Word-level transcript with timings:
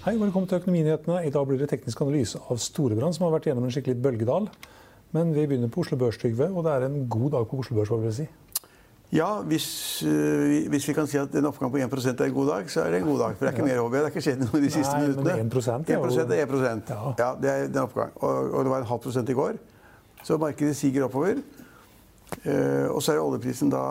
Hei, 0.00 0.14
velkommen 0.16 0.48
til 0.48 0.56
Økonominyhetene. 0.56 1.18
I 1.28 1.30
dag 1.30 1.42
blir 1.44 1.58
det 1.60 1.66
teknisk 1.68 1.98
analyse 2.00 2.38
av 2.48 2.56
Storebrand, 2.56 3.12
som 3.12 3.26
har 3.26 3.34
vært 3.34 3.50
gjennom 3.50 3.66
en 3.66 3.72
skikkelig 3.74 3.98
bølgedal. 4.00 4.46
Men 5.12 5.34
vi 5.36 5.42
begynner 5.44 5.68
på 5.68 5.82
Oslo 5.82 5.98
Børs, 6.00 6.16
Trygve, 6.16 6.46
og 6.48 6.64
det 6.64 6.72
er 6.72 6.86
en 6.86 7.02
god 7.12 7.34
dag 7.34 7.44
på 7.50 7.58
Oslo 7.60 7.76
Børs. 7.76 7.90
hva 7.92 7.98
vil 8.00 8.08
jeg 8.08 8.14
si? 8.16 8.24
Ja, 9.12 9.28
hvis, 9.50 9.66
øh, 10.08 10.70
hvis, 10.72 10.86
vi 10.88 10.94
kan 10.96 11.06
si 11.06 11.18
at 11.20 11.36
en 11.36 11.50
oppgang 11.50 11.68
på 11.74 11.82
1% 11.84 12.16
er 12.16 12.30
en 12.30 12.32
god 12.32 12.48
dag, 12.48 12.70
så 12.72 12.80
er 12.80 12.94
det 12.94 13.02
en 13.02 13.10
god 13.10 13.18
dag. 13.18 13.36
For 13.36 13.44
det 13.44 13.52
er 13.52 13.58
ikke 13.58 13.68
mer 13.68 13.82
over. 13.82 13.90
Det 13.90 14.00
har 14.00 14.14
ikke 14.14 14.24
skjedd 14.24 14.40
noe 14.46 14.62
de 14.62 14.70
siste 14.70 14.94
Nei, 14.94 15.02
minuttene. 15.02 15.36
Men 15.36 15.52
1 15.52 15.68
er 15.68 16.00
1 16.08 16.32
er 16.38 16.72
1 16.72 16.94
Ja. 16.94 17.14
ja. 17.18 17.30
Det 17.42 17.50
er 17.50 17.68
en 17.68 17.78
oppgang. 17.84 18.16
Og, 18.16 18.54
og, 18.54 18.64
det 18.64 18.70
var 18.72 18.78
en 18.80 18.90
halv 18.94 19.04
prosent 19.04 19.28
i 19.28 19.36
går. 19.36 19.60
Så 20.24 20.38
markedet 20.38 20.76
siger 20.76 21.10
oppover. 21.10 21.44
Uh, 22.46 22.88
og 22.94 23.02
så 23.02 23.12
er 23.12 23.20
oljeprisen 23.20 23.68
da 23.68 23.84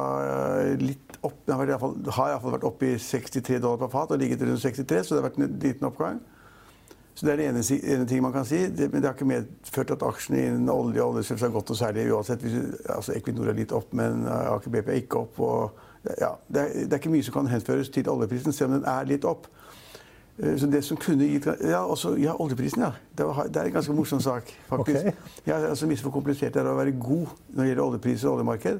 uh, 0.73 0.89
litt 1.19 1.25
opp. 1.25 1.45
Den 1.45 1.55
har, 1.55 1.63
i 1.63 1.67
hvert 1.67 1.79
fall, 1.79 1.95
har 2.15 2.33
iallfall 2.33 2.55
vært 2.57 2.67
oppe 2.69 2.91
i 2.93 2.97
63 2.97 3.59
dollar 3.59 3.77
per 3.77 3.91
fat 3.93 4.11
og 4.11 4.19
ligget 4.19 4.41
rundt 4.41 4.61
63, 4.61 5.03
så 5.05 5.15
det 5.15 5.21
har 5.21 5.29
vært 5.29 5.39
en 5.39 5.59
liten 5.59 5.87
oppgang. 5.87 6.19
Så 7.15 7.25
Det 7.25 7.33
er 7.33 7.37
det 7.37 7.47
ene, 7.49 7.61
ene 7.93 8.07
ting 8.07 8.21
man 8.23 8.31
kan 8.31 8.45
si. 8.45 8.67
Det, 8.67 8.91
men 8.91 9.01
det 9.01 9.09
har 9.09 9.15
ikke 9.17 9.25
medført 9.27 9.91
at 9.91 10.03
aksjene 10.07 10.39
innen 10.39 10.69
olje 10.69 11.03
og 11.03 11.15
oljeselskap 11.15 11.49
har 11.49 11.55
gått 11.57 11.69
noe 11.69 11.77
særlig 11.77 12.11
uansett. 12.13 12.41
Hvis, 12.41 12.53
altså 12.89 13.13
Equinor 13.17 13.49
er 13.49 13.57
litt 13.57 13.73
opp, 13.75 13.91
men 13.93 14.23
Aker 14.27 14.71
BP 14.71 14.87
er 14.87 15.01
ikke 15.01 15.19
opp. 15.25 15.39
Og, 15.43 15.81
ja, 16.05 16.31
det, 16.47 16.61
er, 16.61 16.69
det, 16.85 16.93
er, 16.93 17.01
ikke 17.01 17.11
mye 17.11 17.25
som 17.27 17.35
kan 17.35 17.51
henføres 17.51 17.91
til 17.91 18.07
oljeprisen, 18.09 18.55
selv 18.55 18.71
om 18.71 18.77
den 18.77 18.87
er 18.87 19.09
litt 19.09 19.27
opp. 19.27 19.49
Så 20.39 20.69
det 20.71 20.79
som 20.87 20.95
kunne 20.95 21.27
gitt 21.27 21.49
Ja, 21.67 21.81
også, 21.83 22.13
ja 22.15 22.37
oljeprisen, 22.39 22.85
ja. 22.85 22.93
Det, 23.17 23.25
var, 23.27 23.49
det, 23.51 23.59
er 23.59 23.67
en 23.67 23.75
ganske 23.75 23.93
morsom 23.93 24.21
sak, 24.23 24.55
faktisk. 24.69 25.11
Okay. 25.11 25.11
Ja, 25.47 25.59
altså, 25.73 25.91
Hvor 25.91 26.15
komplisert 26.15 26.53
det 26.53 26.63
er 26.63 26.71
å 26.71 26.79
være 26.79 26.95
god 26.95 27.27
når 27.49 27.63
det 27.63 27.67
gjelder 27.73 27.83
oljepriser 27.83 28.29
og 28.29 28.39
oljemarked. 28.39 28.79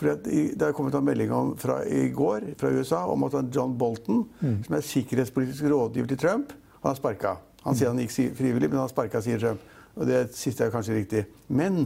For 0.00 0.16
Det 0.24 0.64
har 0.64 0.72
kommet 0.72 0.94
en 0.96 1.04
melding 1.04 1.32
om 1.36 1.52
fra 1.60 1.82
i 1.84 2.08
går 2.08 2.54
fra 2.60 2.70
USA 2.72 3.02
om 3.12 3.26
at 3.26 3.36
John 3.52 3.76
Bolton, 3.78 4.24
mm. 4.40 4.62
som 4.64 4.76
er 4.78 4.86
sikkerhetspolitisk 4.88 5.68
rådgiver 5.68 6.08
til 6.08 6.18
Trump, 6.22 6.54
han 6.80 6.88
har 6.88 6.96
sparka. 6.96 7.34
Han 7.66 7.76
sier 7.76 7.92
han 7.92 8.00
gikk 8.00 8.14
frivillig, 8.38 8.70
men 8.70 8.78
han 8.78 8.86
har 8.86 8.94
sparka, 8.94 9.20
sier 9.20 9.40
Trump. 9.42 9.60
Og 10.00 10.08
det 10.08 10.22
siste 10.38 10.64
er 10.64 10.72
kanskje 10.72 10.96
riktig. 10.96 11.26
Men 11.52 11.82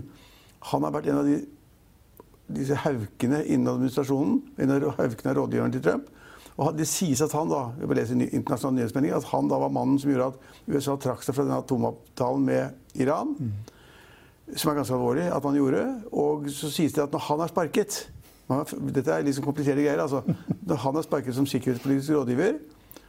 han 0.70 0.86
har 0.86 0.94
vært 0.94 1.10
en 1.10 1.18
av 1.18 1.26
de, 1.26 1.40
disse 2.54 2.78
haukene 2.84 3.42
innen 3.42 3.72
administrasjonen. 3.72 4.38
En 4.62 4.76
av 4.76 4.92
haukene 5.00 5.32
av 5.32 5.40
rådgiverne 5.40 5.74
til 5.74 5.82
Trump. 5.88 6.10
Og 6.54 6.76
Det 6.78 6.86
sies 6.86 7.18
at 7.24 7.32
han 7.34 7.50
da, 7.50 7.64
jeg 7.80 7.90
leser 7.90 8.20
lese 8.20 8.36
internasjonal 8.38 8.76
nyhetsmelding, 8.78 9.14
at 9.16 9.30
han 9.32 9.48
da 9.50 9.58
var 9.58 9.72
mannen 9.74 9.98
som 9.98 10.12
gjorde 10.12 10.30
at 10.30 10.68
USA 10.70 10.94
trakk 11.02 11.24
seg 11.26 11.34
fra 11.34 11.48
den 11.48 11.56
atomavtalen 11.56 12.44
med 12.46 13.00
Iran. 13.02 13.34
Mm. 13.34 13.73
Som 14.52 14.70
er 14.70 14.80
ganske 14.80 14.94
alvorlig 14.94 15.24
at 15.32 15.44
man 15.44 15.56
gjorde. 15.56 15.84
Og 16.12 16.50
så 16.52 16.70
sies 16.72 16.92
det 16.92 17.02
at 17.02 17.12
når 17.12 17.24
han 17.30 17.40
er 17.40 17.52
sparket 17.52 18.00
Dette 18.44 19.08
er 19.08 19.24
liksom 19.24 19.44
kompliserte 19.44 19.80
greier. 19.80 20.02
altså. 20.02 20.20
Når 20.66 20.76
han 20.76 20.96
er 20.96 21.02
sparket 21.06 21.34
som 21.34 21.46
sikkerhetspolitisk 21.48 22.12
rådgiver, 22.12 22.58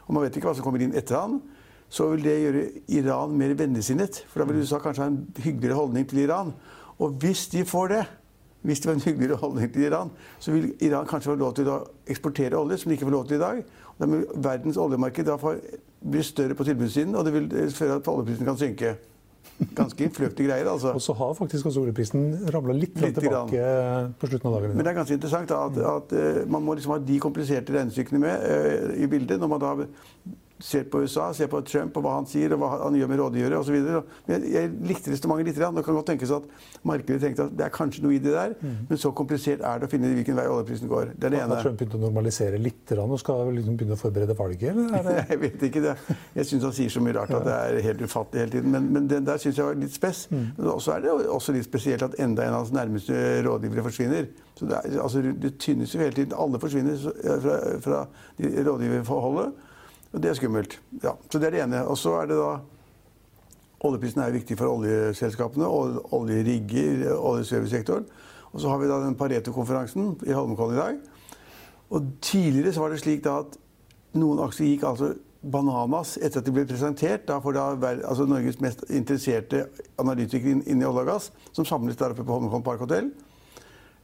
og 0.08 0.14
man 0.14 0.24
vet 0.24 0.38
ikke 0.38 0.48
hva 0.48 0.56
som 0.56 0.64
kommer 0.64 0.80
inn 0.80 0.96
etter 0.96 1.18
han, 1.20 1.42
så 1.90 2.08
vil 2.14 2.24
det 2.24 2.36
gjøre 2.40 2.62
Iran 2.98 3.34
mer 3.38 3.54
vennligsinnet. 3.58 4.24
For 4.30 4.40
da 4.40 4.48
vil 4.48 4.62
USA 4.62 4.80
kanskje 4.80 5.04
ha 5.04 5.10
en 5.12 5.26
hyggeligere 5.44 5.76
holdning 5.76 6.08
til 6.10 6.24
Iran. 6.24 6.54
Og 7.00 7.18
hvis 7.20 7.48
de 7.52 7.66
får 7.66 7.88
det, 7.92 8.04
hvis 8.66 8.80
det 8.80 8.88
var 8.90 8.96
en 8.96 9.02
hyggeligere 9.02 9.38
holdning 9.38 9.74
til 9.74 9.82
Iran, 9.90 10.12
så 10.40 10.52
vil 10.52 10.72
Iran 10.80 11.08
kanskje 11.08 11.32
få 11.32 11.36
lov 11.36 11.54
til 11.58 11.70
å 11.70 11.82
eksportere 12.08 12.58
olje, 12.58 12.78
som 12.78 12.90
de 12.90 12.98
ikke 12.98 13.10
får 13.10 13.18
lov 13.18 13.28
til 13.28 13.38
i 13.38 13.44
dag. 13.44 13.60
Og 13.92 14.00
da 14.00 14.10
vil 14.12 14.26
verdens 14.48 14.80
oljemarked 14.82 15.28
da 15.28 15.36
bli 16.06 16.24
større 16.24 16.56
på 16.56 16.64
tilbudssiden, 16.64 17.16
og 17.16 17.26
det 17.26 17.34
vil 17.36 17.52
føre 17.76 18.00
at 18.00 18.08
oljeprisen 18.08 18.48
kan 18.48 18.58
synke. 18.58 18.96
Ganske 19.76 20.10
fløkte 20.12 20.44
greier. 20.44 20.68
altså. 20.68 20.92
Og 20.94 21.02
så 21.02 21.14
har 21.16 21.34
faktisk 21.38 21.70
også 21.70 21.84
oljeprisen 21.86 22.26
ramla 22.54 22.74
litt, 22.76 22.98
litt 23.00 23.16
tilbake 23.16 23.56
grann. 23.56 24.16
på 24.20 24.28
slutten 24.32 24.50
av 24.50 24.58
dagen. 24.58 24.74
Men 24.76 24.84
det 24.84 24.92
er 24.92 24.98
ganske 25.00 25.16
interessant 25.16 25.52
da, 25.52 25.62
at, 25.70 25.78
at, 25.92 26.16
at, 26.20 26.50
man 26.52 26.66
må 26.66 26.76
liksom 26.76 26.96
ha 26.96 27.00
de 27.00 27.20
kompliserte 27.24 27.76
regnestykkene 27.76 28.20
med 28.26 28.44
uh, 28.44 28.90
i 29.00 29.08
bildet. 29.12 29.40
når 29.40 29.54
man 29.54 29.64
da 29.64 29.74
ser 30.60 30.84
på 30.88 31.02
USA, 31.04 31.34
ser 31.36 31.50
på 31.52 31.60
Trump 31.68 31.98
og 32.00 32.06
hva 32.06 32.14
han 32.16 32.28
sier 32.30 32.54
og 32.56 32.62
hva 32.62 32.70
han 32.86 32.96
gjør 32.96 33.10
med 33.12 33.20
rådgivere 33.20 33.58
osv. 33.60 33.76
Jeg, 33.76 34.52
jeg 34.54 34.70
likte 34.88 35.12
resonnementet 35.12 35.50
litt. 35.52 35.60
Det 35.60 35.84
kan 35.84 35.98
godt 35.98 36.08
tenkes 36.14 36.32
at 36.32 36.46
markedet 36.88 37.20
tenkte 37.26 37.48
at 37.50 37.58
det 37.60 37.66
er 37.66 37.74
kanskje 37.76 38.06
noe 38.06 38.16
i 38.16 38.22
det 38.24 38.32
der, 38.32 38.56
mm. 38.62 38.78
men 38.90 39.02
så 39.02 39.12
komplisert 39.16 39.66
er 39.68 39.82
det 39.82 39.90
å 39.90 39.92
finne 39.92 40.14
hvilken 40.16 40.40
vei 40.40 40.46
oljeprisen 40.52 40.92
går. 40.92 41.12
Det 41.16 41.28
er 41.28 41.36
det 41.36 41.42
ene. 41.44 41.58
Har 41.58 41.68
Trump 41.68 41.82
begynt 41.82 41.98
å 42.00 42.02
normalisere 42.06 42.62
litt 42.62 42.96
og 42.96 43.18
skal 43.20 43.52
liksom 43.56 43.76
begynne 43.76 43.98
å 43.98 44.00
forberede 44.00 44.38
valget? 44.38 44.80
Eller 45.02 45.22
jeg 45.34 45.42
vet 45.44 45.68
ikke. 45.68 45.84
det. 45.84 45.98
Jeg 46.38 46.50
syns 46.52 46.70
han 46.70 46.76
sier 46.80 46.96
så 46.96 47.04
mye 47.04 47.18
rart 47.20 47.36
at 47.36 47.46
det 47.48 47.60
er 47.60 47.82
helt 47.90 48.06
ufattelig 48.08 48.46
hele 48.46 48.56
tiden. 48.56 48.72
Men, 48.72 48.90
men 48.96 49.12
den 49.12 49.28
der 49.28 49.42
syns 49.42 49.60
jeg 49.60 49.68
var 49.68 49.78
litt 49.80 49.96
spess. 49.96 50.26
Mm. 50.32 50.48
Men 50.56 50.72
også 50.78 50.96
er 50.96 51.06
det 51.06 51.14
også 51.36 51.56
litt 51.56 51.68
spesielt 51.68 52.08
at 52.08 52.16
enda 52.22 52.48
en 52.48 52.56
av 52.56 52.64
hans 52.64 52.74
nærmeste 52.76 53.22
rådgivere 53.46 53.84
forsvinner. 53.90 54.32
Så 54.56 54.70
det, 54.70 54.80
er, 54.80 55.00
altså, 55.04 55.24
det 55.44 55.58
tynnes 55.60 55.92
jo 55.92 56.00
hele 56.00 56.16
tiden. 56.16 56.36
Alle 56.40 56.62
forsvinner 56.64 56.96
fra, 57.44 57.62
fra 57.84 58.04
rådgiverforholdet. 58.40 59.65
Og 60.14 60.22
det 60.24 60.30
er 60.32 60.38
skummelt. 60.40 60.80
Ja, 61.04 61.16
så 61.30 61.40
det 61.40 61.50
er 61.50 61.56
det 61.56 61.64
ene. 61.66 61.84
Og 61.88 61.98
så 62.00 62.16
er 62.22 62.32
det 62.32 62.40
da 62.40 62.54
Oljeprisen 63.86 64.22
er 64.24 64.34
viktig 64.34 64.56
for 64.58 64.72
oljeselskapene, 64.72 65.68
oljerigger, 66.16 67.12
oljeservicesektoren. 67.14 68.08
Og 68.54 68.62
så 68.64 68.72
har 68.72 68.80
vi 68.82 68.88
da 68.90 69.02
den 69.04 69.18
Pareto-konferansen 69.20 70.16
i 70.26 70.34
Holmenkollen 70.34 70.78
i 70.78 70.80
dag. 70.80 70.96
Og 71.90 72.08
tidligere 72.22 72.74
så 72.74 72.82
var 72.82 72.94
det 72.94 73.02
slik 73.04 73.24
da 73.26 73.42
at 73.44 73.58
noen 74.16 74.40
aksjer 74.46 74.72
gikk 74.72 74.88
altså 74.88 75.12
bananas 75.46 76.16
etter 76.18 76.42
at 76.42 76.48
de 76.48 76.54
ble 76.56 76.66
presentert. 76.66 77.28
Da 77.28 77.38
får 77.44 77.58
da 77.58 77.66
altså 78.08 78.26
Norges 78.30 78.62
mest 78.64 78.86
interesserte 78.90 79.68
analytikere 80.02 80.64
inn 80.64 80.82
i 80.82 80.88
olje 80.88 81.04
og 81.04 81.12
gass, 81.12 81.32
som 81.54 81.68
samles 81.68 82.00
der 82.00 82.16
oppe 82.16 82.26
på 82.26 82.38
Holmenkollen 82.38 82.66
Park 82.66 82.82
Hotel. 82.86 83.12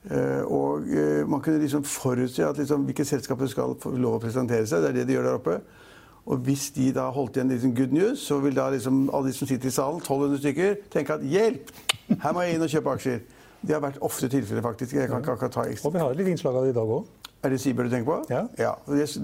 Uh, 0.01 0.41
og 0.49 0.87
uh, 0.89 1.21
man 1.29 1.43
kunne 1.45 1.61
liksom 1.61 1.83
forutse 1.85 2.45
at 2.45 2.57
liksom, 2.57 2.87
hvilke 2.87 3.05
selskaper 3.05 3.49
skal 3.49 3.75
få 3.79 3.93
lov 3.95 4.17
å 4.17 4.21
presentere 4.23 4.65
seg. 4.65 4.81
Det 4.81 4.89
er 4.91 4.99
det 4.99 5.07
de 5.09 5.17
gjør 5.17 5.29
der 5.29 5.39
oppe. 5.39 5.59
Og 6.25 6.43
hvis 6.45 6.67
de 6.75 6.91
da 6.93 7.07
holdt 7.09 7.37
igjen 7.37 7.49
liksom 7.49 7.75
good 7.75 7.95
news, 7.95 8.21
så 8.21 8.37
vil 8.43 8.55
da 8.55 8.67
liksom 8.69 9.07
alle 9.09 9.31
de 9.31 9.37
som 9.37 9.49
sitter 9.49 9.71
i 9.71 9.73
salen, 9.73 10.01
1200 10.03 10.41
stykker, 10.43 10.75
tenke 10.93 11.17
at 11.17 11.23
hjelp! 11.25 11.71
Her 12.11 12.35
må 12.35 12.43
jeg 12.45 12.55
inn 12.57 12.65
og 12.65 12.69
kjøpe 12.69 12.93
aksjer. 12.97 13.23
Det 13.61 13.73
har 13.75 13.81
vært 13.81 13.97
ofte 14.05 14.29
tilfellet, 14.29 14.63
faktisk. 14.65 14.95
Jeg 14.97 15.09
kan 15.09 15.21
ikke 15.21 15.35
akkurat 15.35 15.53
ta 15.53 15.65
ekstra. 15.69 15.89
Og 15.89 15.95
vi 15.95 16.01
har 16.01 16.15
litt 16.17 16.29
innslag 16.31 16.57
av 16.57 16.65
det 16.65 16.73
i 16.73 16.77
dag 16.77 16.93
òg. 16.97 17.09
Er 17.41 17.49
det 17.49 17.57
Sibel 17.61 17.87
du 17.87 17.93
tenker 17.93 18.05
på? 18.05 18.17
Ja. 18.29 18.43
ja. 18.61 18.71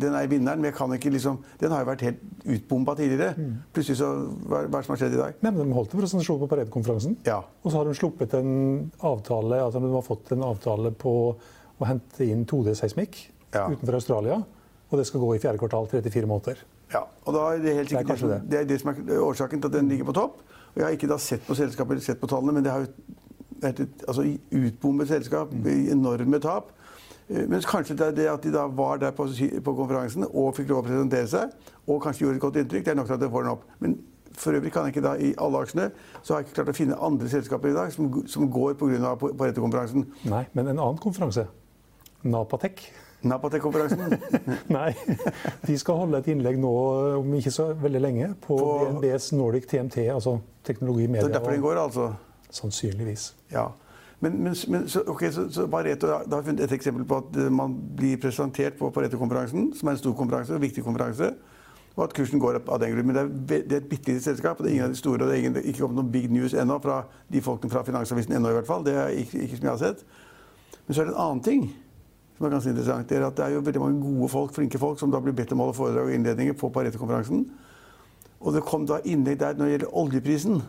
Den 0.01 0.15
er 0.17 0.29
vinneren, 0.29 0.61
men 0.61 0.71
jeg 0.71 0.75
kan 0.77 0.93
ikke 0.93 1.11
liksom 1.13 1.37
Den 1.61 1.73
har 1.73 1.83
jo 1.83 1.89
vært 1.91 2.05
helt 2.07 2.21
utbomba 2.49 2.95
tidligere. 2.97 3.35
Mm. 3.37 3.51
Plutselig 3.75 3.99
så 3.99 4.09
Hva 4.49 4.63
er 4.63 4.71
det 4.73 4.81
som 4.87 4.95
har 4.95 5.01
skjedd 5.03 5.17
i 5.17 5.19
dag? 5.21 5.37
Nei, 5.45 5.51
men 5.51 5.59
De 5.69 5.77
holdt 5.77 5.93
en 5.93 6.01
presentasjon 6.01 6.39
på 6.41 6.49
Pareto-konferansen. 6.49 7.17
Ja. 7.27 7.43
Og 7.61 7.69
så 7.69 7.77
har 7.77 7.85
de 7.85 7.97
sluppet 7.97 8.33
en 8.39 8.55
avtale 9.05 9.61
altså 9.61 9.83
de 9.83 9.93
har 9.93 10.05
fått 10.05 10.33
en 10.33 10.47
avtale 10.49 10.93
på 10.97 11.13
å 11.77 11.85
hente 11.85 12.25
inn 12.25 12.41
2D-seismikk 12.49 13.19
ja. 13.53 13.67
utenfor 13.69 13.99
Australia. 13.99 14.41
Og 14.89 14.97
det 14.97 15.05
skal 15.09 15.21
gå 15.21 15.35
i 15.35 15.43
fjerde 15.43 15.61
kvartal 15.61 15.89
34 15.93 16.29
måneder. 16.29 16.65
Ja, 16.93 17.03
og 17.25 17.35
da 17.35 17.43
er 17.51 17.63
det 17.63 17.75
helt 17.75 17.91
sikkert 17.91 18.21
det, 18.21 18.29
det, 18.29 18.41
det, 18.51 18.59
er 18.59 18.67
det 18.69 18.79
som 18.81 18.93
er 18.93 19.19
årsaken 19.19 19.61
til 19.61 19.67
at 19.71 19.75
den 19.75 19.89
ligger 19.91 20.07
på 20.07 20.15
topp. 20.15 20.39
Og 20.71 20.81
jeg 20.81 20.85
har 20.85 20.95
ikke 20.95 21.09
da 21.09 21.17
sett 21.19 21.43
på 21.47 21.55
selskapet 21.57 22.03
sett 22.03 22.19
på 22.21 22.29
tallene, 22.31 22.53
men 22.55 22.63
det 22.63 22.71
har 22.71 22.85
jo 22.85 22.91
vært 23.61 23.79
et 23.83 24.03
altså, 24.07 24.23
utbombet 24.51 25.09
selskap. 25.09 25.53
Mm. 25.53 25.69
Enorme 25.97 26.39
tap. 26.39 26.73
Men 27.27 27.59
kanskje 27.59 27.95
det, 27.97 28.05
er 28.07 28.13
det 28.15 28.27
at 28.31 28.43
de 28.43 28.51
da 28.53 28.67
var 28.71 29.01
der 29.01 29.11
på, 29.11 29.25
på 29.63 29.73
konferansen 29.75 30.23
og 30.29 30.53
fikk 30.55 30.69
lov 30.71 30.85
å 30.85 30.87
presentere 30.87 31.27
seg, 31.27 31.57
og 31.87 31.99
kanskje 32.03 32.23
gjorde 32.23 32.39
et 32.39 32.43
godt 32.45 32.59
inntrykk, 32.61 32.85
det 32.85 32.93
er 32.93 32.99
nok 33.01 33.09
til 33.09 33.17
at 33.17 33.25
det 33.25 33.29
får 33.33 33.43
den 33.43 33.51
opp. 33.51 33.65
Men 33.83 33.97
for 34.37 34.55
øvrig 34.55 34.71
kan 34.71 34.87
jeg 34.87 34.95
ikke 34.95 35.03
da 35.03 35.15
i 35.19 35.33
alle 35.43 35.63
aksjene, 35.65 35.89
så 36.21 36.33
har 36.33 36.39
jeg 36.39 36.47
ikke 36.47 36.59
klart 36.61 36.71
å 36.71 36.77
finne 36.77 36.99
andre 37.09 37.31
selskaper 37.33 37.73
i 37.73 37.75
dag 37.75 37.91
som, 37.91 38.07
som 38.31 38.47
går 38.53 38.77
pga. 38.79 39.15
Pareto-konferansen. 39.19 40.07
Nei, 40.29 40.45
men 40.53 40.71
en 40.71 40.77
annen 40.77 41.01
konferanse, 41.03 41.47
Napatek 42.27 42.85
Napatek-konferansen. 43.23 44.13
Nei, 44.77 44.91
de 45.67 45.77
skal 45.79 45.97
holde 46.03 46.19
et 46.21 46.27
innlegg 46.31 46.59
nå 46.61 46.71
om 47.17 47.33
ikke 47.39 47.51
så 47.51 47.71
veldig 47.81 48.01
lenge 48.03 48.29
på, 48.43 48.57
På- 48.59 48.77
DNBs 48.85 49.31
Nordic 49.33 49.65
TMT, 49.71 49.97
altså 50.13 50.37
teknologi, 50.67 51.07
Det 51.07 51.09
media 51.15 51.27
er 51.31 51.33
derfor 51.39 51.51
den 51.55 51.61
går, 51.65 51.81
altså. 51.81 52.11
sannsynligvis. 52.49 53.31
Ja. 53.51 53.67
Men, 54.19 54.39
men, 54.43 54.55
men 54.67 54.87
så, 54.89 55.01
ok, 55.07 55.23
så, 55.33 55.47
så 55.53 55.67
Pareto 55.69 56.07
da 56.09 56.19
har 56.23 56.39
jeg 56.41 56.45
funnet 56.51 56.63
et 56.65 56.71
eksempel 56.77 57.03
på 57.05 57.19
at 57.21 57.35
eh, 57.37 57.51
man 57.53 57.75
blir 57.97 58.17
presentert 58.21 58.77
på 58.79 58.89
Pareto-konferansen, 58.93 59.71
som 59.77 59.87
er 59.89 59.97
en 59.97 60.01
stor 60.01 60.15
konferanse, 60.17 60.53
og 60.57 60.61
viktig 60.61 60.83
konferanse, 60.85 61.31
og 61.97 62.03
at 62.05 62.13
kursen 62.17 62.41
går 62.41 62.59
opp 62.59 62.69
av 62.73 62.79
den 62.81 62.93
grunn. 62.93 63.05
Men 63.09 63.17
det 63.17 63.23
er, 63.23 63.61
det 63.65 63.75
er 63.77 63.81
et 63.83 63.89
bitte 63.89 64.11
lite 64.13 64.23
selskap, 64.25 64.57
og 64.59 64.65
det 64.65 64.71
er 64.71 64.75
ingen 64.77 64.85
av 64.89 64.93
de 64.93 65.01
store. 65.01 65.21
og 65.21 65.29
Det 65.29 65.35
er 65.35 65.43
ingen, 65.43 65.57
ikke 65.63 65.81
kommet 65.83 65.97
noen 66.01 66.11
big 66.13 66.29
news 66.33 66.53
ennå 66.53 66.77
fra 66.83 66.99
de 67.33 67.41
folkene 67.41 67.73
fra 67.73 67.81
Finansavisen 67.85 68.33
ennå, 68.37 68.49
i 68.53 68.57
hvert 68.59 68.69
fall. 68.69 68.85
Det 68.85 68.93
er 68.93 69.13
ikke, 69.21 69.41
ikke 69.47 69.57
som 69.57 69.69
jeg 69.69 69.73
har 69.73 69.81
sett. 69.81 70.03
Men 70.85 70.93
så 70.97 71.01
er 71.01 71.09
det 71.09 71.13
en 71.15 71.21
annen 71.25 71.43
ting 71.45 71.63
som 72.37 72.45
er 72.45 72.53
ganske 72.53 72.69
interessant. 72.69 73.11
Er 73.11 73.25
at 73.25 73.37
det 73.37 73.45
er 73.45 73.55
jo 73.55 73.63
veldig 73.65 73.81
mange 73.81 74.01
gode 74.03 74.29
folk, 74.29 74.53
flinke 74.53 74.79
folk, 74.81 74.99
som 74.99 75.11
da 75.11 75.21
blir 75.23 75.35
bedt 75.37 75.53
om 75.55 75.63
å 75.63 75.67
holde 75.67 75.77
foredrag 75.77 76.09
og 76.09 76.17
innledninger 76.17 76.57
på 76.57 76.69
Pareto-konferansen. 76.73 77.47
Og 78.37 78.53
det 78.53 78.65
kom 78.67 78.85
da 78.85 78.99
innlegg 79.05 79.39
der 79.41 79.57
når 79.57 79.65
det 79.65 79.73
gjelder 79.73 79.95
oljeprisen. 80.03 80.61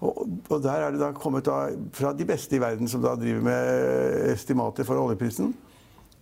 Og, 0.00 0.20
og 0.48 0.62
der 0.64 0.84
er 0.84 0.92
det 0.92 1.00
da 1.00 1.10
kommet 1.16 1.48
da 1.48 1.70
fra 1.96 2.12
de 2.16 2.26
beste 2.28 2.56
i 2.56 2.60
verden 2.60 2.88
som 2.88 3.02
da 3.04 3.14
driver 3.16 3.44
med 3.48 4.30
estimater 4.34 4.84
for 4.88 5.00
oljeprisen. 5.00 5.54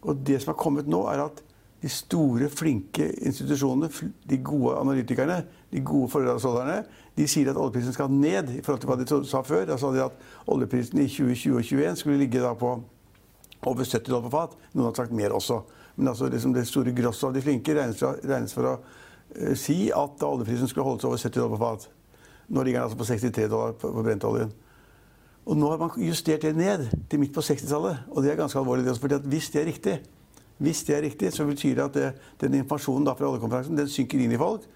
Og 0.06 0.22
det 0.26 0.38
som 0.42 0.52
har 0.52 0.60
kommet 0.62 0.90
nå, 0.90 1.02
er 1.10 1.24
at 1.26 1.42
de 1.82 1.90
store, 1.90 2.48
flinke 2.50 3.06
institusjonene, 3.22 3.90
de 4.30 4.38
gode 4.42 4.76
analytikerne, 4.80 5.44
de 5.70 5.82
gode 5.86 6.10
foredragsholderne, 6.10 6.82
de 7.18 7.26
sier 7.30 7.50
at 7.50 7.58
oljeprisen 7.58 7.94
skal 7.94 8.10
ned 8.10 8.50
i 8.54 8.62
forhold 8.62 8.82
til 8.82 8.90
hva 8.90 8.98
de 8.98 9.26
sa 9.26 9.42
før. 9.46 9.66
Da 9.66 9.78
sa 9.78 9.90
de 9.94 10.02
at 10.02 10.18
oljeprisen 10.50 10.98
i 11.02 11.06
2020 11.10 11.58
og 11.58 11.66
2021 11.66 12.00
skulle 12.02 12.22
ligge 12.22 12.42
da 12.42 12.54
på 12.58 12.76
over 13.66 13.84
70 13.84 14.10
dollar 14.10 14.28
på 14.28 14.34
fat. 14.36 14.56
Noen 14.74 14.90
har 14.90 14.96
sagt 14.98 15.14
mer 15.16 15.34
også. 15.34 15.62
Men 15.96 16.12
altså 16.12 16.28
liksom 16.30 16.54
det 16.54 16.66
store 16.68 16.94
grosset 16.94 17.28
av 17.28 17.34
de 17.34 17.42
flinke 17.42 17.74
regnes 17.74 17.98
for, 17.98 18.20
regnes 18.22 18.54
for 18.54 18.70
å 18.70 18.76
uh, 18.78 19.54
si 19.58 19.88
at 19.90 20.22
oljeprisen 20.22 20.70
skulle 20.70 20.86
holde 20.86 21.02
seg 21.02 21.10
over 21.10 21.22
70 21.24 21.40
dollar 21.40 21.56
på 21.56 21.62
fat. 21.64 21.88
Nå 22.48 22.64
ligger 22.64 22.80
den 22.80 22.86
altså 22.86 23.00
på 23.00 23.08
63 23.08 23.48
dollar 23.50 23.74
på, 23.76 23.90
på 23.92 24.04
brentoljen. 24.06 24.54
Og 25.48 25.56
nå 25.56 25.68
har 25.72 25.80
man 25.80 25.94
justert 25.96 26.44
det 26.44 26.54
ned 26.56 26.86
til 27.08 27.20
midt 27.22 27.32
på 27.32 27.40
60-tallet. 27.44 28.08
Og 28.12 28.22
det 28.22 28.32
er 28.32 28.40
ganske 28.40 28.58
alvorlig. 28.60 28.84
det 28.84 28.92
også, 28.92 29.00
fordi 29.00 29.16
at 29.16 29.28
hvis 29.32 29.50
det 29.50 29.60
er 29.60 29.66
riktig, 29.66 29.94
hvis 30.58 30.82
det 30.84 30.96
er 30.96 31.02
riktig, 31.02 31.32
så 31.32 31.46
betyr 31.48 31.74
det 31.74 31.84
at 31.84 31.94
det, 31.94 32.08
den 32.40 32.58
informasjonen 32.60 33.06
da 33.06 33.14
fra 33.16 33.30
oljekonferansen 33.30 33.78
den 33.78 33.88
synker 33.88 34.20
inn 34.20 34.34
i 34.34 34.40
folk. 34.40 34.66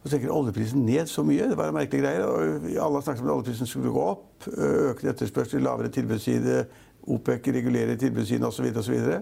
Og 0.00 0.08
så 0.08 0.14
tenker 0.14 0.32
oljeprisen 0.32 0.84
ned 0.86 1.10
så 1.10 1.24
mye. 1.26 1.48
Det 1.50 1.58
var 1.58 1.74
merkelige 1.74 2.04
greier. 2.04 2.24
og 2.24 2.68
Alle 2.70 3.00
har 3.00 3.04
snakket 3.04 3.24
om 3.24 3.28
at 3.28 3.34
oljeprisen 3.34 3.68
skulle 3.68 3.92
gå 3.92 4.04
opp. 4.06 4.46
Økende 4.46 5.12
etterspørsel, 5.12 5.64
lavere 5.66 5.92
tilbudsside, 5.92 6.64
OPEC 7.06 7.48
regulerer 7.54 7.96
tilbudssiden 7.96 8.46
osv. 8.46 8.72
og 8.76 8.84
Så 8.84 9.20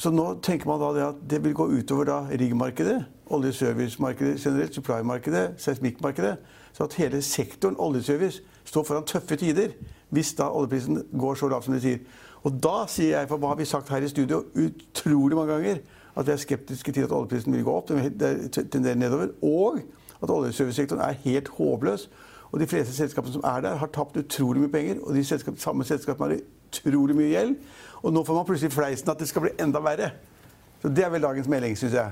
så 0.00 0.08
nå 0.10 0.38
tenker 0.40 0.68
man 0.70 0.80
da 0.80 0.90
det 0.96 1.02
at 1.04 1.16
det 1.30 1.38
vil 1.44 1.52
gå 1.54 1.66
utover 1.76 2.06
da 2.08 2.20
riggmarkedet, 2.30 3.02
oljeservicemarkedet 3.36 4.40
generelt, 4.40 4.74
supply-markedet, 4.74 5.50
seismikkmarkedet. 5.60 6.38
Så 6.72 6.86
at 6.86 6.94
hele 6.96 7.20
sektoren 7.22 7.76
oljeservice 7.78 8.40
står 8.64 8.86
foran 8.88 9.04
tøffe 9.04 9.36
tider 9.36 9.74
hvis 10.08 10.32
da 10.38 10.48
oljeprisen 10.48 11.02
går 11.20 11.34
så 11.34 11.50
lavt 11.52 11.68
som 11.68 11.74
de 11.76 11.82
sier. 11.84 12.00
Og 12.42 12.56
da 12.64 12.86
sier 12.88 13.18
jeg, 13.18 13.28
for 13.28 13.42
hva 13.42 13.52
har 13.52 13.60
vi 13.60 13.68
sagt 13.68 13.92
her 13.92 14.00
i 14.00 14.08
studio 14.08 14.40
utrolig 14.56 15.36
mange 15.36 15.52
ganger, 15.52 15.82
at 16.16 16.26
vi 16.26 16.32
er 16.32 16.40
skeptiske 16.46 16.92
til 16.96 17.04
at 17.04 17.12
oljeprisen 17.12 17.52
vil 17.52 17.66
gå 17.66 17.76
opp, 17.76 17.92
den 17.92 18.48
tenderer 18.50 18.96
nedover, 18.96 19.34
og 19.42 19.82
at 20.22 20.32
oljeservicesektoren 20.32 21.04
er 21.04 21.20
helt 21.26 21.52
håpløs. 21.58 22.08
Og 22.50 22.58
de 22.60 22.66
fleste 22.66 22.94
selskapene 22.96 23.32
som 23.36 23.44
er 23.46 23.60
der, 23.66 23.76
har 23.78 23.86
tapt 23.94 24.16
utrolig 24.18 24.64
mye 24.64 24.72
penger. 24.72 24.98
Og 25.04 25.14
de 25.14 25.22
selskap, 25.24 25.58
samme 25.62 25.84
selskapene 25.86 26.32
har 26.34 26.40
utrolig 26.70 27.14
mye 27.18 27.30
gjeld. 27.30 27.54
Og 28.02 28.12
nå 28.16 28.24
får 28.26 28.34
man 28.40 28.48
plutselig 28.48 28.72
fleisen 28.74 29.10
at 29.12 29.18
det 29.22 29.28
skal 29.30 29.44
bli 29.46 29.52
enda 29.62 29.82
verre. 29.84 30.10
Så 30.82 30.88
det 30.96 31.04
er 31.04 31.12
vel 31.12 31.22
dagens 31.22 31.48
melding, 31.52 31.76
syns 31.78 31.94
jeg. 31.94 32.10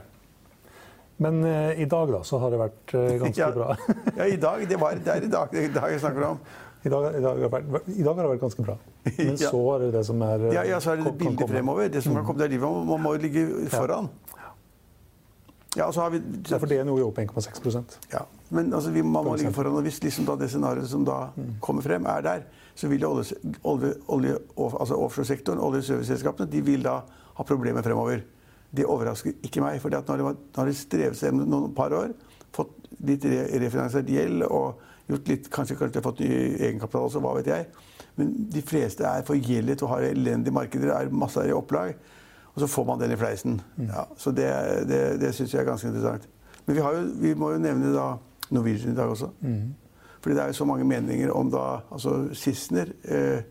Men 1.18 1.40
eh, 1.48 1.80
i 1.82 1.88
dag 1.90 2.12
da, 2.14 2.20
så 2.22 2.38
har 2.38 2.52
det 2.54 2.60
vært 2.60 2.94
eh, 2.94 3.16
ganske 3.24 3.40
Ja. 3.42 3.50
bra. 3.50 3.74
Ja, 4.20 4.28
i 4.30 4.36
dag. 4.38 4.62
Det, 4.70 4.78
var, 4.78 4.94
det 5.02 5.14
er 5.16 5.26
i 5.26 5.30
dag, 5.32 5.54
i 5.58 5.68
dag 5.74 5.90
jeg 5.96 6.00
snakker 6.04 6.26
om. 6.32 6.38
I 6.86 6.90
dag, 6.92 7.08
i, 7.18 7.20
dag 7.24 7.40
vært, 7.50 7.88
I 7.90 8.04
dag 8.06 8.14
har 8.14 8.22
det 8.22 8.30
vært 8.36 8.42
ganske 8.44 8.62
bra. 8.68 8.76
Men 9.18 9.34
Ja. 9.34 9.48
så 9.50 9.62
er 9.74 9.78
det 9.82 9.88
det 9.96 10.04
som 10.06 10.22
er 10.22 10.44
eh, 10.46 10.54
Ja, 10.54 10.62
ja, 10.68 10.78
så 10.84 10.92
er 10.92 11.00
det 11.02 11.08
det 11.10 11.16
bildet 11.24 11.50
fremover. 11.50 11.88
Det 11.90 12.04
som 12.04 12.14
kan 12.14 12.28
komme, 12.28 12.38
der 12.38 12.46
er 12.46 12.54
livet. 12.54 12.86
Man 12.92 13.02
må 13.02 13.16
ligge 13.18 13.48
foran. 13.72 14.06
Ja, 14.36 14.37
og 15.86 15.94
så 15.94 16.02
har 16.02 16.10
vi 16.10 16.20
Ja, 16.48 16.58
for 16.58 16.66
det 16.70 16.80
er 16.80 16.86
noe 16.88 16.98
i 16.98 17.04
opp 17.06 17.18
1,6% 17.22 17.98
Ja, 18.12 18.24
men 18.50 18.72
altså, 18.74 18.90
vi, 18.90 19.02
man 19.02 19.26
må 19.26 19.36
ligge 19.36 19.52
foran. 19.54 19.76
Og 19.78 19.86
hvis 19.86 20.00
liksom 20.02 20.26
da 20.26 20.34
det 20.40 20.50
scenarioet 20.50 20.90
som 20.90 21.04
da 21.06 21.28
kommer 21.64 21.84
frem, 21.84 22.06
er 22.10 22.24
der, 22.24 22.46
så 22.78 22.90
vil 22.90 23.04
olje, 23.06 23.36
olje, 23.66 23.92
olje, 24.08 24.34
altså 24.56 24.96
offshoresektoren, 24.96 25.62
oljeserviceselskapene, 25.62 26.50
de 26.50 26.64
vil 26.64 26.86
da 26.86 27.00
ha 27.38 27.46
problemer 27.46 27.84
fremover. 27.86 28.24
Det 28.74 28.86
overrasker 28.86 29.38
ikke 29.46 29.62
meg. 29.64 29.80
For 29.82 29.92
nå 29.92 30.02
nå 30.08 30.32
har 30.56 30.68
de 30.68 30.76
strevet 30.76 31.18
seg 31.18 31.30
gjennom 31.30 31.48
noen 31.52 31.74
par 31.76 31.94
år, 31.96 32.14
fått 32.54 32.74
litt 33.04 33.24
re 33.28 33.44
refinansiert 33.62 34.08
gjeld 34.10 34.46
og 34.48 34.80
gjort 35.08 35.30
litt, 35.30 35.48
kanskje, 35.52 35.76
kanskje 35.78 36.04
fått 36.04 36.22
ny 36.24 36.30
egenkapital 36.58 37.08
også, 37.08 37.22
hva 37.24 37.36
vet 37.38 37.50
jeg. 37.52 37.68
Men 38.18 38.32
de 38.52 38.62
fleste 38.66 39.06
er 39.06 39.26
forgjeldet 39.26 39.82
og 39.84 39.92
har 39.94 40.08
elendige 40.08 40.54
markeder, 40.54 40.92
er 40.94 41.12
masse 41.14 41.44
i 41.46 41.54
opplag. 41.54 41.94
Og 42.58 42.62
så 42.64 42.66
får 42.66 42.86
man 42.88 42.98
den 42.98 43.12
i 43.14 43.16
fleisen. 43.20 43.60
Ja, 43.86 44.02
så 44.18 44.32
det, 44.34 44.48
det, 44.90 45.02
det 45.22 45.28
syns 45.36 45.52
jeg 45.54 45.62
er 45.62 45.68
ganske 45.68 45.86
interessant. 45.92 46.24
Men 46.66 46.74
vi, 46.74 46.82
har 46.82 46.96
jo, 46.96 47.04
vi 47.22 47.34
må 47.38 47.52
jo 47.54 47.60
nevne 47.62 47.92
da 47.94 48.08
Norwegian 48.50 48.90
i 48.92 48.96
dag 48.96 49.12
også. 49.12 49.28
Fordi 50.18 50.34
det 50.34 50.42
er 50.42 50.50
jo 50.50 50.56
så 50.58 50.66
mange 50.66 50.86
meninger 50.88 51.30
om 51.30 51.52
da 51.52 51.62
altså 51.94 52.16
Sissener, 52.34 52.90
eh, 53.06 53.44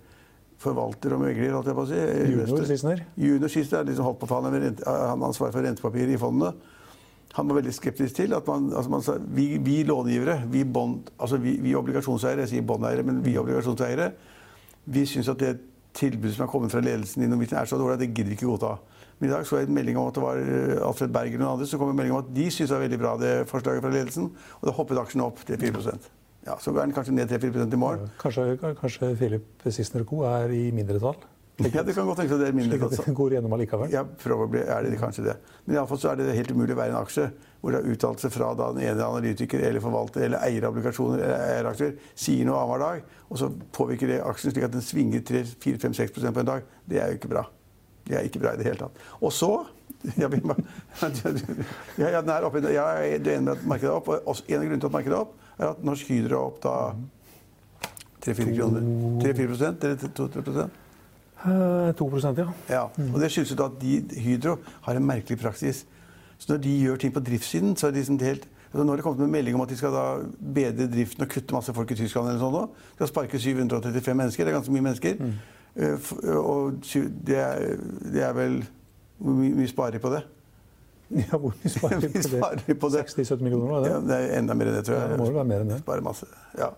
forvalter 0.60 1.14
og 1.16 1.22
megler, 1.22 1.54
holdt 1.56 1.70
jeg 1.72 1.78
på 1.78 1.86
å 1.86 1.88
si. 1.88 2.02
eh, 2.02 2.34
Junior. 2.34 2.66
Sissener. 2.68 3.06
Junior 3.16 3.54
Sissener 3.54 3.94
er 3.94 4.02
holdt 4.04 4.20
på 4.20 4.28
for 4.28 4.50
rente, 4.52 4.84
han 4.84 5.22
har 5.22 5.28
ansvar 5.30 5.54
for 5.56 5.64
rentepapirer 5.64 6.12
i 6.18 6.20
fondene. 6.20 6.52
Han 7.38 7.48
var 7.48 7.60
veldig 7.62 7.74
skeptisk 7.78 8.16
til 8.18 8.34
at 8.34 8.48
man, 8.50 8.72
altså 8.74 8.92
man 8.92 9.02
sa 9.06 9.16
vi, 9.22 9.58
vi 9.62 9.84
långivere, 9.88 10.42
vi, 10.52 10.66
bond, 10.66 11.12
altså 11.20 11.38
vi, 11.38 11.56
vi 11.62 11.76
obligasjonseiere, 11.78 12.44
jeg 12.44 12.50
sier 12.50 12.68
bondeiere, 12.68 13.06
men 13.06 13.24
vi 13.24 13.38
obligasjonseiere, 13.38 14.12
vi 14.86 15.06
syns 15.06 15.30
at 15.30 15.40
det 15.40 15.56
tilbudet 15.98 16.36
som 16.36 16.46
er 16.46 16.52
kommet 16.52 16.74
fra 16.74 16.82
ledelsen 16.82 17.24
i 17.24 17.30
Norwegian 17.30 17.62
er 17.62 17.70
så 17.70 17.78
dårlig 17.78 17.98
at 17.98 18.04
det 18.06 18.14
gidder 18.14 18.32
vi 18.34 18.38
ikke 18.38 18.50
godta. 18.50 18.76
Men 19.18 19.30
i 19.30 19.34
dag 19.34 19.48
så 19.50 19.58
jeg 19.58 19.70
en 19.70 19.78
melding 19.78 19.98
om 19.98 20.10
at 20.12 20.18
det 20.18 20.24
var 20.24 20.42
eh, 20.42 20.76
Alfred 20.86 21.14
Berger 21.14 21.40
og 21.40 21.44
noen 21.44 21.54
andre 21.56 21.70
som 21.70 21.82
kom 21.82 21.94
en 21.94 21.98
melding 21.98 22.14
om 22.14 22.22
at 22.22 22.30
de 22.36 22.50
syntes 22.52 22.70
det 22.70 22.76
var 22.76 22.84
veldig 22.86 23.00
bra 23.02 23.16
det 23.22 23.32
forslaget 23.50 23.86
fra 23.86 23.94
ledelsen, 23.96 24.30
og 24.60 24.70
da 24.70 24.76
hoppet 24.78 25.02
aksjen 25.02 25.26
opp 25.26 25.42
til 25.48 25.58
4 25.64 25.98
Ja, 26.48 26.56
Så 26.62 26.72
er 26.72 26.78
den 26.80 26.94
kanskje 26.96 27.16
ned 27.16 27.32
3-4 27.32 27.74
i 27.74 27.80
morgen. 27.82 28.12
Kanskje, 28.22 28.58
kanskje 28.62 29.16
Philip 29.18 29.66
Sissener 29.68 30.06
Co. 30.08 30.22
er 30.24 30.54
i 30.54 30.70
mindretall? 30.72 31.18
Ja, 31.58 31.82
det 31.82 31.96
kan 31.96 32.06
godt 32.06 32.20
tenkes 32.22 32.36
at 32.36 32.42
det 32.44 32.48
er 32.52 32.54
mindre. 32.54 32.78
Slik 32.78 33.00
at 33.00 33.08
det 33.08 33.14
går 33.18 33.34
gjennom 33.34 33.54
allikevel? 33.58 33.90
Ja, 33.90 34.04
probably 34.22 34.60
er 34.62 34.86
det 34.86 35.00
kanskje 35.02 35.24
det. 35.26 35.34
Men 35.66 35.80
iallfall 35.80 35.98
så 35.98 36.12
er 36.12 36.20
det 36.20 36.36
helt 36.38 36.52
umulig 36.54 36.76
å 36.76 36.78
være 36.78 36.94
en 36.94 37.00
aksje 37.00 37.26
hvor 37.58 37.74
det 37.74 37.80
er 37.82 37.96
uttalelse 37.96 38.30
fra 38.30 38.52
da 38.54 38.68
den 38.76 38.86
ene 38.86 39.08
analytiker 39.08 39.64
eller 39.66 39.82
forvalter 39.82 40.28
eller 40.28 40.46
eier 40.46 40.68
av 40.68 40.76
obligasjoner 40.76 41.24
eller 41.26 41.56
eieraksjer 41.56 41.96
sier 42.14 42.46
noe 42.46 42.62
annenhver 42.62 42.84
dag, 42.86 43.16
og 43.26 43.42
så 43.42 43.50
påvirker 43.74 44.14
det 44.14 44.22
aksjen 44.22 44.54
slik 44.54 44.70
at 44.70 44.78
den 44.78 44.86
svinger 44.86 45.26
3-4-5-6% 45.34 46.30
på 46.38 46.44
en 46.46 46.52
dag. 46.54 46.70
Det 46.86 47.02
er 47.02 47.10
jo 47.10 47.18
ikke 47.18 47.34
bra. 47.34 47.48
Det 48.08 48.16
er 48.18 48.28
ikke 48.30 48.40
bra 48.40 48.54
i 48.54 48.58
det 48.62 48.66
hele 48.70 48.80
tatt. 48.80 49.02
Og 49.22 49.34
så 49.36 49.52
ja, 50.22 50.28
vi 50.32 50.40
ja, 51.98 52.10
ja, 52.10 52.22
den 52.22 52.30
er 52.30 52.46
oppe, 52.48 52.62
ja, 52.72 52.86
jeg 53.02 53.18
er 53.20 53.30
enig 53.38 53.44
med 53.44 53.54
at 53.58 53.66
markedet 53.68 53.90
er 53.92 53.98
opp. 54.00 54.08
Og 54.14 54.42
en 54.48 54.60
av 54.60 54.66
grunnene 54.68 54.80
til 54.84 54.88
at 54.92 54.98
markedet 54.98 55.16
er 55.18 55.22
opp, 55.24 55.34
er 55.58 55.72
at 55.72 55.84
Norsk 55.88 56.12
Hydro 56.12 56.36
er 56.38 56.44
opp 56.52 56.60
da 56.64 56.76
3-4 58.28 58.56
kroner. 58.58 58.82
3-4 59.24 59.72
eller 59.72 60.12
2-3 60.18 60.68
Eh, 61.38 61.92
2% 61.94 62.40
ja. 62.42 62.48
ja, 62.68 62.80
og 63.14 63.20
Det 63.22 63.28
skyldes 63.30 63.52
at 63.62 63.76
de, 63.82 63.92
Hydro 64.24 64.56
har 64.88 64.98
en 64.98 65.06
merkelig 65.06 65.38
praksis. 65.38 65.84
Så 66.42 66.50
Når 66.56 66.62
de 66.64 66.72
gjør 66.82 66.96
ting 66.98 67.14
på 67.14 67.22
driftssiden, 67.22 67.76
så 67.78 67.88
er 67.88 67.92
det 67.94 68.02
liksom 68.02 68.18
helt 68.26 68.48
altså 68.68 68.84
Nå 68.84 68.90
har 68.92 68.98
det 69.00 69.04
kommet 69.06 69.20
med 69.22 69.30
melding 69.38 69.56
om 69.56 69.62
at 69.64 69.70
de 69.70 69.78
skal 69.78 69.94
da 69.94 70.02
bedre 70.54 70.88
driften 70.92 71.24
og 71.24 71.30
kutte 71.32 71.54
masse 71.56 71.74
folk 71.74 71.92
i 71.94 71.96
Tyskland. 71.96 72.28
eller 72.28 72.42
sånn. 72.42 72.68
De 72.74 72.98
skal 72.98 73.08
sparke 73.08 73.40
735 73.40 74.18
mennesker. 74.18 74.44
Det 74.44 74.52
er 74.52 74.58
ganske 74.58 74.74
mye 74.76 74.86
mennesker. 74.90 75.22
Eh, 75.22 75.30
f- 75.30 75.57
Og 75.78 76.80
det 77.28 77.38
er, 77.38 77.78
det 78.14 78.24
er 78.26 78.34
vel 78.34 78.56
Hvor 79.22 79.36
mye, 79.38 79.68
sparer 79.70 79.98
de 79.98 80.02
på 80.02 80.10
det? 80.14 80.24
ja 81.22 81.38
hvor 81.38 81.54
mye 81.54 81.70
sparer 81.72 82.02
vi 82.68 82.74
på 82.74 82.90
det? 82.94 83.04
det. 83.06 83.14
60-70 83.14 83.46
millioner, 83.46 83.70
var 83.72 83.86
det? 83.86 83.92
Ja, 83.94 84.00
det 84.10 84.18
er 84.18 84.40
enda 84.42 84.58
mer 84.58 84.72
enn 84.72 84.78
det, 84.80 84.84
tror 84.90 84.98
Ja, 84.98 85.06
jeg. 85.06 85.14
det 85.16 85.20
må 85.22 85.30
vel 85.30 85.38
være 85.40 85.50
mer 85.54 85.64
enn 85.66 85.72
det. 85.76 85.80
Sparer 85.86 86.06
masse. 86.06 86.28
Ja. 86.58 86.72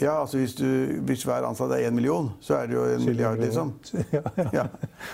Ja, 0.00 0.14
altså 0.24 0.40
hvis, 0.40 0.56
du, 0.58 0.66
hvis 1.06 1.22
hver 1.22 1.44
ansatt 1.46 1.70
er 1.76 1.84
én 1.86 1.94
million, 1.94 2.32
så 2.42 2.56
er 2.58 2.66
det 2.66 2.74
jo 2.74 2.82
en 2.96 3.04
milliard, 3.06 3.38
liksom. 3.38 3.68
Ja, 4.16 4.24
ja. 4.40 4.48
Ja. 4.56 4.64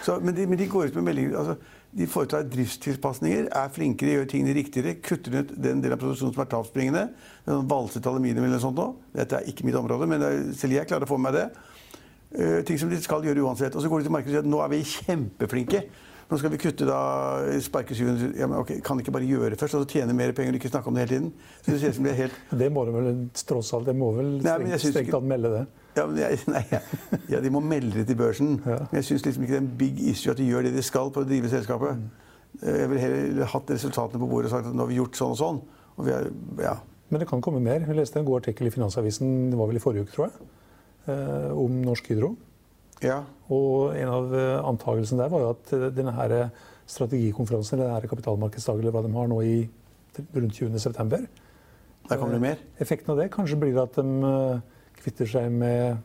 Så, 0.06 0.14
men, 0.24 0.32
de, 0.38 0.46
men 0.48 0.56
de 0.58 0.68
går 0.72 0.88
ut 0.88 0.94
med 0.96 1.04
meldinger 1.10 1.36
altså, 1.36 1.58
De 1.92 2.06
foretar 2.08 2.46
driftstilpasninger, 2.48 3.50
er 3.52 3.68
flinkere, 3.74 4.14
gjør 4.16 4.30
tingene 4.30 4.54
riktigere. 4.56 4.94
Kutter 5.04 5.36
ut 5.42 5.52
den 5.58 5.82
delen 5.84 5.98
av 5.98 6.00
produksjonen 6.00 6.32
som 6.32 6.44
er 6.46 6.48
tapsbringende. 6.54 7.02
Valset 7.68 8.06
aluminium 8.08 8.46
eller 8.46 8.56
noe 8.56 8.62
sånt 8.62 8.78
nå. 8.80 8.86
Dette 9.18 9.40
er 9.42 9.50
ikke 9.52 9.66
mitt 9.68 9.76
område, 9.76 10.06
men 10.08 10.24
selv 10.56 10.78
jeg 10.78 10.86
klarer 10.88 11.04
å 11.04 11.10
få 11.10 11.18
med 11.18 11.28
meg 11.28 11.40
det. 11.42 11.48
Eh, 12.30 12.60
ting 12.66 12.78
som 12.78 12.90
de 12.90 13.00
skal 13.02 13.24
gjøre 13.26 13.42
uansett. 13.42 13.74
Og 13.74 13.82
så 13.82 13.90
går 13.90 14.02
de 14.02 14.08
til 14.08 14.14
markedet 14.14 14.32
og 14.32 14.38
sier 14.38 14.46
at 14.46 14.52
nå 14.52 14.62
er 14.62 14.70
vi 14.70 14.84
kjempeflinke. 14.86 15.82
Nå 16.30 16.38
skal 16.38 16.52
vi 16.52 16.60
kutte 16.62 16.86
da 16.86 16.98
sparke 17.58 17.94
700 17.98 18.36
ja, 18.38 18.46
men 18.46 18.60
ok, 18.60 18.76
Kan 18.86 18.98
de 18.98 19.02
ikke 19.02 19.14
bare 19.16 19.26
gjøre 19.26 19.48
det 19.50 19.58
først 19.58 19.74
og 19.74 19.82
så 19.82 19.88
tjene 19.90 20.14
mer 20.14 20.30
penger 20.30 20.54
og 20.54 20.60
ikke 20.60 20.70
snakke 20.70 20.86
om 20.86 20.94
det 20.94 21.02
hele 21.02 21.16
tiden? 21.16 21.32
Så 21.64 21.72
det 21.72 21.80
ser 21.80 21.90
ut 21.90 21.96
som 21.96 22.06
det 22.06 22.12
er 22.12 22.20
helt... 22.20 22.36
Det 22.62 22.68
må 22.70 22.84
de 22.86 22.94
vel 22.94 23.08
tross 23.34 23.72
alt, 23.74 23.88
det 23.90 23.96
må 23.98 24.12
vel 24.14 24.28
jeg 24.36 24.44
strengt 24.44 24.78
strengt 24.84 25.00
ikke- 25.08 25.16
tatt 25.16 25.26
melde 25.32 25.50
det. 25.56 25.64
Ja, 25.96 26.04
men 26.06 26.20
jeg, 26.22 26.38
nei, 26.54 26.62
ja, 27.32 27.40
De 27.42 27.50
må 27.50 27.64
melde 27.66 27.96
det 27.98 28.06
til 28.06 28.18
børsen. 28.20 28.52
Ja. 28.62 28.78
Men 28.84 29.00
jeg 29.00 29.08
syns 29.08 29.26
liksom 29.26 29.42
ikke 29.42 29.56
det 29.56 29.58
er 29.58 29.64
en 29.64 29.72
big 29.82 29.98
issue 30.12 30.30
at 30.30 30.38
de 30.38 30.46
gjør 30.46 30.68
det 30.68 30.74
de 30.76 30.86
skal 30.86 31.10
på 31.10 31.24
å 31.24 31.26
drive 31.26 31.50
selskapet. 31.50 31.98
Mm. 31.98 32.30
Jeg 32.62 32.92
ville 32.92 33.02
heller 33.02 33.50
hatt 33.50 33.74
resultatene 33.74 34.22
på 34.22 34.30
bordet 34.30 34.52
og 34.52 34.54
sagt 34.54 34.70
at 34.70 34.78
nå 34.78 34.86
har 34.86 34.90
vi 34.92 35.00
gjort 35.00 35.18
sånn 35.18 35.34
og 35.34 35.40
sånn. 35.42 35.60
Og 35.98 36.06
vi 36.06 36.14
er, 36.14 36.30
ja. 36.62 36.76
Men 37.10 37.24
det 37.24 37.28
kan 37.30 37.42
komme 37.42 37.58
mer. 37.64 37.82
Vi 37.90 37.98
leste 37.98 38.22
en 38.22 38.26
god 38.30 38.44
artikkel 38.44 38.70
i 38.70 38.74
Finansavisen 38.74 39.50
det 39.50 39.58
var 39.58 39.66
vel 39.70 39.80
i 39.80 39.82
forrige 39.82 40.06
uke, 40.06 40.14
tror 40.14 40.28
jeg, 40.28 40.38
eh, 40.38 40.56
om 41.56 41.80
Norsk 41.84 42.10
Hydro. 42.12 42.34
ja. 43.02 43.22
Og 43.50 43.96
en 43.98 44.08
av 44.14 44.34
antakelsene 44.70 45.24
der 45.24 45.30
var 45.32 45.40
jo 45.42 45.48
at 45.56 45.72
eh, 45.74 45.88
denne 45.90 46.12
her 46.14 46.34
strategikonferansen, 46.90 47.78
eller 47.80 47.96
denne 47.96 48.10
kapitalmarkedsdagen, 48.10 48.84
eller 48.84 48.94
hva 48.94 49.02
de 49.02 49.10
har 49.14 49.30
nå 49.30 49.40
i 49.42 49.56
rundt 50.34 50.54
20.9. 50.54 51.26
Der 52.10 52.18
kommer 52.18 52.34
det 52.34 52.40
mer. 52.42 52.62
Effekten 52.82 53.10
av 53.14 53.18
det 53.18 53.30
kanskje 53.34 53.58
blir 53.58 53.78
at 53.82 53.98
de 53.98 54.04
eh, 54.30 54.62
kvitter 55.02 55.26
seg 55.30 55.50
med 55.50 55.98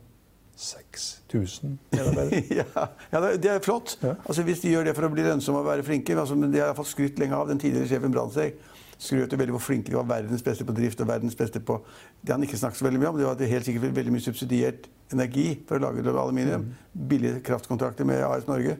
6000 0.55 1.77
medarbeidere. 1.91 2.41
ja, 2.61 2.87
ja, 3.11 3.21
det- 3.37 3.51
er 3.51 3.59
flott. 3.59 3.97
Ja. 4.01 4.15
Altså, 4.25 4.43
hvis 4.43 4.61
de 4.63 4.71
gjør 4.71 4.85
det 4.89 4.95
for 4.95 5.07
å 5.07 5.11
bli 5.13 5.25
lønnsomme 5.25 5.59
og 5.61 5.67
være 5.67 5.83
flinke 5.83 6.15
altså, 6.15 6.37
men 6.39 6.53
De 6.53 6.61
har 6.63 6.73
fått 6.77 6.93
skrytt 6.93 7.19
lenge 7.19 7.35
av. 7.35 7.49
Den 7.49 7.59
tidligere 7.59 7.89
sjefen 7.91 8.13
Brandtzæg 8.13 8.55
skrøt 8.97 9.33
veldig 9.35 9.53
hvor 9.57 9.65
flinke 9.65 9.91
de 9.91 9.97
var. 9.97 10.07
Verdens 10.07 10.45
beste 10.45 10.65
på 10.65 10.75
drift 10.77 11.01
og 11.03 11.09
verdens 11.09 11.35
beste 11.35 11.59
på 11.59 11.81
Det 12.21 12.31
han 12.31 12.43
ikke 12.45 12.57
snakket 12.57 12.79
så 12.79 12.87
veldig 12.87 13.01
mye 13.01 13.11
om, 13.11 13.17
det 13.19 13.27
var 13.27 13.35
at 13.35 13.43
de 13.43 13.51
helt 13.51 13.67
sikkert 13.67 13.91
veldig 13.97 14.13
mye 14.15 14.23
subsidiert 14.23 14.87
energi 15.13 15.59
for 15.67 15.77
å 15.77 15.85
lage 15.85 16.05
aluminium. 16.09 16.65
Billige 16.93 17.41
kraftkontrakter 17.45 18.05
med 18.07 18.23
AS 18.25 18.47
Norge. 18.47 18.77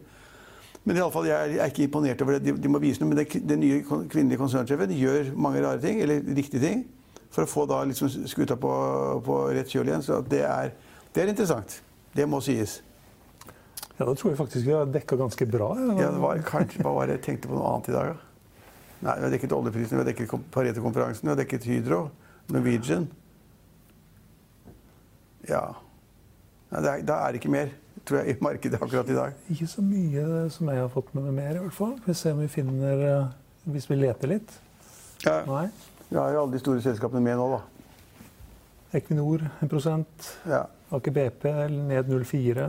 Men 0.85 0.97
i 0.97 1.01
alle 1.01 1.11
fall, 1.13 1.25
jeg 1.25 1.57
er- 1.57 1.69
ikke 1.69 1.83
imponert 1.87 2.21
over 2.21 2.33
det. 2.37 2.43
De, 2.45 2.51
de 2.61 2.69
må 2.69 2.79
vise 2.79 3.01
noe. 3.01 3.09
Men 3.09 3.17
den, 3.23 3.47
den 3.47 3.59
nye 3.59 3.81
kvinnelige 3.83 4.37
konsernsjefen 4.37 4.91
gjør 4.93 5.31
mange 5.35 5.61
rare 5.63 5.81
ting, 5.81 6.01
eller 6.01 6.21
riktige 6.37 6.61
ting, 6.61 6.83
for 7.33 7.43
å 7.45 7.49
få 7.49 7.65
da 7.69 7.83
liksom 7.89 8.09
skuta 8.29 8.55
på, 8.55 8.71
på 9.25 9.39
rett 9.55 9.69
kjøl 9.73 9.89
igjen. 9.89 10.03
Så 10.05 10.21
det 10.29 10.43
er, 10.45 10.73
det 11.13 11.23
er 11.23 11.31
interessant. 11.33 11.79
Det 12.15 12.27
må 12.29 12.39
sies. 12.45 12.79
Ja, 13.97 14.05
da 14.05 14.13
tror 14.13 14.31
jeg 14.33 14.37
faktisk 14.37 14.65
vi 14.67 14.73
har 14.75 14.85
dekka 14.91 15.17
ganske 15.17 15.45
bra. 15.49 15.71
Ja, 15.97 16.11
det 16.11 16.21
var, 16.21 16.39
kanskje, 16.45 16.81
hva 16.83 16.93
var 16.97 17.07
det 17.09 17.17
jeg 17.17 17.25
tenkte 17.29 17.49
på 17.49 17.57
noe 17.57 17.73
annet 17.73 17.89
i 17.89 17.95
dag, 17.95 18.13
da? 18.13 18.21
Nei, 19.05 19.13
vi 19.19 19.25
har 19.25 19.33
dekket 19.33 19.53
oljeprisen, 19.55 19.97
vi 19.97 20.01
har 20.03 20.07
dekket 20.07 20.33
Pareto-konferansen, 20.53 21.25
vi 21.27 21.31
har 21.33 21.39
dekket 21.39 21.65
Hydro, 21.69 21.99
Norwegian. 22.53 23.05
Ja. 25.49 25.63
Nei, 26.71 26.81
det 26.81 26.91
er, 26.91 27.01
Da 27.05 27.17
er 27.27 27.31
det 27.35 27.41
ikke 27.41 27.51
mer, 27.53 27.69
tror 28.05 28.19
jeg, 28.21 28.35
i 28.35 28.43
markedet 28.43 28.79
akkurat 28.81 29.09
i 29.09 29.15
dag. 29.17 29.33
Ikke 29.53 29.67
så 29.67 29.81
mye 29.85 30.49
som 30.53 30.69
jeg 30.69 30.81
har 30.81 30.89
fått 30.93 31.13
med 31.15 31.23
meg 31.29 31.33
mer, 31.39 31.55
i 31.59 31.63
hvert 31.65 31.73
fall. 31.77 31.93
Vi 32.05 32.13
ser 32.17 32.33
om 32.35 32.39
vi 32.43 32.47
finner 32.51 33.03
eh, 33.09 33.27
Hvis 33.65 33.87
vi 33.89 33.95
leter 33.99 34.27
litt. 34.29 34.51
Ja, 35.25 35.39
Nei. 35.49 35.67
vi 36.09 36.17
har 36.19 36.31
jo 36.35 36.41
alle 36.43 36.53
de 36.53 36.59
store 36.61 36.81
selskapene 36.85 37.21
med 37.25 37.37
nå, 37.39 37.47
da. 37.55 37.61
Equinor 38.99 39.41
1 39.65 40.05
Ja. 40.47 40.65
Aker 40.93 41.11
BP 41.11 41.47
ned 41.89 42.05
0,4. 42.11 42.67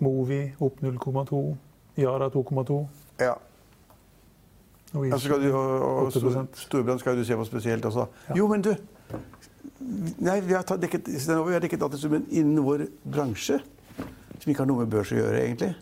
Movi 0.00 0.40
opp 0.60 0.80
0,2. 0.82 1.42
Yara 1.96 2.28
2,2. 2.30 2.86
ja. 3.20 3.34
Ja, 4.96 5.18
så 5.18 5.26
skal 5.26 5.42
du, 5.42 5.50
og, 5.52 5.82
og 5.82 6.06
8%. 6.08 6.20
Stor- 6.20 6.46
Storbrann 6.56 6.98
skal 6.98 7.16
du 7.18 7.24
se 7.26 7.36
på 7.36 7.44
spesielt 7.44 7.84
også. 7.84 8.06
Ja. 8.30 8.34
Jo, 8.38 8.46
men 8.48 8.62
du 8.64 8.70
Nei, 10.18 10.40
vi 10.44 10.54
har 10.56 10.64
dekket, 10.80 11.08
vi 11.08 11.54
har 11.54 11.64
dekket 11.64 11.82
alt 11.82 11.96
er 11.98 12.20
innen 12.30 12.62
vår 12.64 12.86
bransje. 13.04 13.60
Som 14.40 14.52
ikke 14.52 14.62
har 14.62 14.68
noe 14.68 14.84
med 14.84 14.92
børs 14.92 15.12
å 15.14 15.18
gjøre, 15.18 15.42
egentlig. 15.42 15.72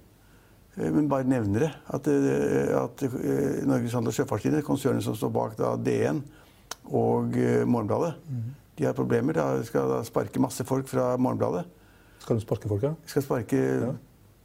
Eh, 0.76 0.90
Men 0.90 1.08
bare 1.08 1.28
nevner 1.28 1.66
det. 1.66 1.72
At, 1.86 2.08
eh, 2.08 2.72
at 2.78 3.02
eh, 3.02 3.66
Norges 3.66 3.94
handel- 3.94 4.12
og 4.12 4.18
sjøfartslinje, 4.18 4.64
konsernet 4.66 5.04
som 5.06 5.16
står 5.16 5.32
bak 5.34 5.56
da 5.58 5.74
DN 5.76 6.22
og 6.84 7.36
Morgenbladet, 7.66 8.14
mm. 8.28 8.48
de 8.78 8.84
har 8.84 8.96
problemer. 8.96 9.36
De 9.36 9.64
skal 9.68 9.88
da 9.88 10.02
sparke 10.04 10.42
masse 10.42 10.64
folk 10.68 10.88
fra 10.88 11.14
Morgenbladet. 11.16 11.64
Skal 12.24 12.36
de 12.36 12.44
sparke 12.44 12.68
folk, 12.68 12.82
ja? 12.82 12.94
De 12.94 13.12
skal 13.12 13.24
sparke 13.24 13.62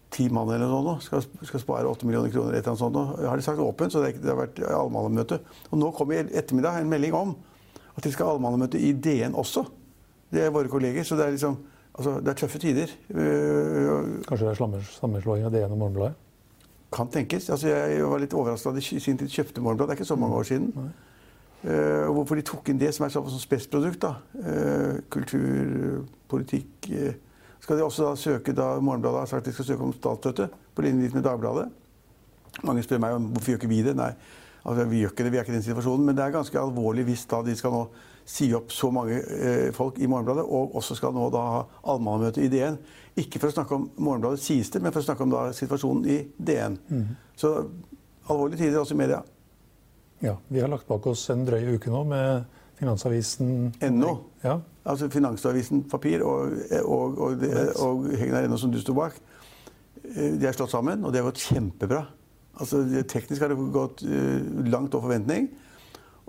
ti 0.10 0.26
mann 0.34 0.50
eller 0.50 0.66
noe 0.66 0.80
sånt. 0.80 0.88
nå. 0.88 0.96
Skal, 1.06 1.48
skal 1.48 1.62
spare 1.62 1.90
åtte 1.90 2.08
millioner 2.08 2.32
kroner. 2.34 2.56
eller 2.56 2.72
noe 2.72 2.80
sånt. 2.80 2.96
nå. 2.96 3.28
Har 3.28 3.38
de 3.38 3.46
sagt 3.46 3.60
åpent, 3.60 3.94
så 3.94 4.02
det, 4.04 4.24
har 4.26 4.40
vært 4.40 4.62
allmannmøte. 4.64 5.42
Og 5.70 5.80
nå 5.80 5.92
kommer 5.96 6.20
i 6.20 6.40
ettermiddag 6.40 6.80
en 6.80 6.92
melding 6.92 7.18
om 7.18 7.36
at 8.00 8.08
de 8.08 8.14
skal 8.16 8.30
ha 8.30 8.38
allmannemøte 8.38 8.80
i 8.80 8.94
DN 8.96 9.36
også. 9.38 9.66
Det 10.32 10.46
er 10.46 10.56
våre 10.56 10.72
kolleger. 10.72 11.04
Så 11.04 11.18
det 11.20 11.28
er 11.28 11.36
liksom 11.36 11.60
altså, 11.94 12.18
det 12.24 12.34
er 12.34 12.40
tøffe 12.40 12.64
tider. 12.64 12.96
Øh, 13.12 14.24
Kanskje 14.28 14.48
det 14.48 14.56
er 14.56 14.90
sammenslåing 14.96 15.46
av 15.46 15.54
DN 15.54 15.76
og 15.76 15.78
Morgenbladet? 15.84 16.26
kan 16.92 17.08
tenkes. 17.08 17.50
Altså, 17.50 17.70
jeg 17.70 18.06
var 18.10 18.22
litt 18.22 18.34
overraska 18.34 18.72
da 18.72 18.80
de 18.80 18.96
i 18.96 19.02
sin 19.04 19.18
tid 19.18 19.30
kjøpte 19.30 19.62
Morgenbladet. 19.62 19.92
Det 19.92 19.96
er 19.96 20.02
ikke 20.02 20.10
så 20.10 20.20
mange 20.20 20.36
år 20.36 20.44
siden. 20.50 20.92
Uh, 21.60 22.08
og 22.08 22.14
hvorfor 22.14 22.40
de 22.40 22.46
tok 22.48 22.70
inn 22.72 22.80
det 22.80 22.94
som 22.96 23.06
er 23.06 23.12
sånn 23.12 23.28
som 23.30 23.42
Uh, 24.40 25.02
kultur, 25.12 26.06
politikk 26.32 26.88
uh, 26.96 27.12
Skal 27.60 27.76
de 27.76 27.84
også 27.84 28.06
da 28.06 28.14
søke 28.16 28.54
da 28.56 28.80
Morgenbladet 28.80 29.20
har 29.20 29.28
sagt 29.28 29.46
de 29.46 29.52
skal 29.52 29.66
søke 29.68 29.84
om 29.84 29.92
statsstøtte 29.92 30.48
på 30.76 30.86
linje 30.86 31.04
litt 31.04 31.18
med 31.18 31.26
Dagbladet? 31.28 31.68
Mange 32.64 32.84
spør 32.84 33.02
meg 33.04 33.18
om 33.18 33.28
hvorfor 33.34 33.52
gjør 33.52 33.60
ikke 33.60 33.72
vi 33.74 33.82
det. 33.84 33.96
Nei, 34.00 34.14
altså, 34.64 34.86
vi 34.90 35.02
gjør 35.04 35.14
ikke 35.14 35.26
det, 35.26 35.34
vi 35.34 35.40
er 35.40 35.48
ikke 35.48 35.54
i 35.54 35.58
den 35.58 35.68
situasjonen. 35.68 36.06
Men 36.10 36.18
det 36.18 36.26
er 36.26 36.38
ganske 36.38 36.62
alvorlig 36.62 37.08
hvis 37.10 37.26
da 37.32 37.42
de 37.46 37.56
skal 37.58 37.76
nå 37.76 37.84
si 38.30 38.52
opp 38.54 38.70
så 38.74 38.92
mange 38.94 39.18
eh, 39.18 39.70
folk 39.74 39.98
i 39.98 40.08
Morgenbladet, 40.10 40.46
og 40.46 40.76
også 40.78 40.98
skal 41.00 41.16
nå 41.16 41.32
da 41.34 41.46
ha 41.56 41.64
allmannmøte 41.94 42.44
i 42.46 42.52
DN. 42.52 42.78
Ikke 43.20 43.42
for 43.42 43.50
å 43.50 43.56
snakke 43.56 43.78
om 43.78 43.90
Morgenbladet 43.98 44.44
sies 44.44 44.70
det, 44.70 44.84
men 44.84 44.94
for 44.94 45.02
å 45.02 45.08
snakke 45.08 45.26
om 45.26 45.34
da 45.34 45.48
situasjonen 45.56 46.06
i 46.10 46.20
DN. 46.38 46.78
Så 47.40 47.56
alvorlige 48.30 48.62
tider 48.66 48.84
også 48.84 48.98
i 48.98 49.02
media. 49.02 49.24
Ja. 50.20 50.36
Vi 50.48 50.62
har 50.62 50.70
lagt 50.70 50.88
bak 50.88 51.08
oss 51.08 51.24
en 51.32 51.46
drøy 51.48 51.78
uke 51.78 51.92
nå 51.92 52.04
med 52.12 52.60
Finansavisen 52.80 53.74
NO. 53.96 54.14
Ja. 54.44 54.60
Altså 54.90 55.10
Finansavisen 55.12 55.84
Papir 55.90 56.24
og, 56.24 56.54
og, 56.84 57.18
og, 57.18 57.44
og, 57.44 57.74
og 57.86 58.08
Hegnar.no, 58.20 58.58
som 58.60 58.72
du 58.72 58.80
sto 58.82 58.96
bak, 58.98 59.18
eh, 60.06 60.38
de 60.40 60.48
er 60.48 60.56
slått 60.56 60.74
sammen, 60.76 61.04
og 61.04 61.14
det 61.14 61.24
har 61.24 61.30
gått 61.32 61.44
kjempebra. 61.50 62.06
Altså, 62.60 62.84
det- 62.92 63.08
teknisk 63.08 63.42
har 63.42 63.50
det 63.54 63.58
gått 63.74 64.04
uh, 64.04 64.40
langt 64.70 64.94
over 64.96 65.08
forventning. 65.10 65.50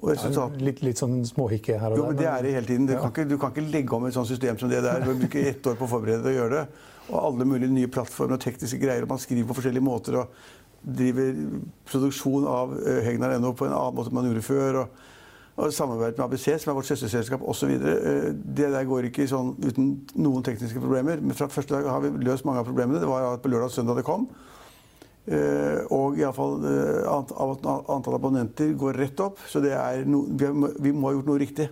Og 0.00 0.14
resultat, 0.14 0.54
Litt, 0.64 0.78
litt 0.82 0.96
sånn 0.96 1.18
småhikke 1.28 1.75
her 1.78 1.92
og 1.92 1.99
jo, 1.99 2.02
der. 2.04 2.08
men 2.12 2.16
det 2.16 2.26
er 2.30 2.42
det 2.46 2.52
hele 2.54 2.66
tiden. 2.70 2.87
Du, 2.88 2.92
Ja. 2.94 3.00
kan 3.02 3.10
ikke, 3.12 3.28
du 3.28 3.37
kan 3.38 3.50
ikke 3.52 3.66
legge 3.70 3.92
om 3.99 4.06
et 4.06 4.14
sånt 4.14 4.28
system 4.30 4.56
som 4.58 4.70
det 4.70 4.82
der. 4.82 5.00
Du 5.04 5.12
bruker 5.12 5.44
ett 5.50 5.66
år 5.66 5.76
på 5.76 5.84
å 5.84 5.90
forberede 5.90 6.22
deg 6.25 6.32
og 6.38 6.38
gjøre 6.40 6.50
det. 6.50 6.68
Og 7.10 7.18
alle 7.25 7.44
mulige 7.44 7.68
nye 7.75 7.87
plattformer 7.92 8.38
og 8.38 8.40
tekniske 8.40 8.78
greier. 8.80 9.02
og 9.02 9.08
Man 9.08 9.18
skriver 9.18 9.44
på 9.50 9.58
forskjellige 9.58 9.84
måter 9.84 10.16
og 10.22 10.28
driver 10.96 11.34
produksjon 11.90 12.46
av 12.49 12.72
uh, 12.72 13.00
Hegnar.no 13.04 13.52
på 13.52 13.66
en 13.68 13.72
annen 13.76 13.94
måte 13.99 14.08
enn 14.08 14.14
man 14.14 14.25
gjorde 14.30 14.42
før. 14.46 14.80
og 14.84 14.88
og 15.60 15.72
samarbeid 15.76 16.16
med 16.16 16.25
ABC, 16.25 16.44
som 16.62 16.70
er 16.70 16.75
vårt 16.78 16.87
søsterselskap 16.88 17.42
osv. 17.44 17.68
Det 17.76 18.68
der 18.72 18.84
går 18.88 19.10
ikke 19.10 19.26
sånn 19.28 19.50
uten 19.60 19.90
noen 20.16 20.42
tekniske 20.46 20.80
problemer. 20.80 21.20
Men 21.20 21.37
fra 21.37 21.49
første 21.52 21.75
dag 21.75 21.84
har 21.90 22.00
vi 22.00 22.08
løst 22.25 22.46
mange 22.49 22.60
av 22.62 22.64
problemene. 22.70 23.00
Det 23.02 23.08
var 23.10 23.34
at 23.34 23.42
på 23.42 23.50
lørdag 23.52 23.68
og 23.68 23.75
søndag 23.75 23.96
det 23.99 24.04
kom. 24.06 24.25
Eh, 25.30 25.84
og 25.94 26.16
iallfall 26.18 26.56
uh, 26.64 27.04
ant, 27.06 27.30
av 27.38 27.52
at 27.52 27.66
antall 27.94 28.16
abonnenter 28.16 28.72
går 28.78 28.96
rett 28.99 29.20
opp. 29.22 29.38
Så 29.46 29.62
det 29.62 29.76
no, 30.10 30.25
vi, 30.26 30.49
har, 30.49 30.75
vi 30.82 30.90
må 30.90 31.06
ha 31.06 31.14
gjort 31.14 31.30
noe 31.30 31.38
riktig. 31.38 31.68